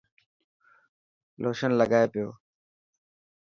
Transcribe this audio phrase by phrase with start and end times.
[1.41, 2.27] لوشن لگائي پيو.